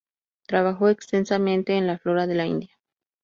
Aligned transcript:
Trabajó 0.47 0.89
extensamente 0.89 1.77
en 1.77 1.85
la 1.85 1.99
flora 1.99 2.25
de 2.25 2.33
la 2.33 2.47
India. 2.47 2.71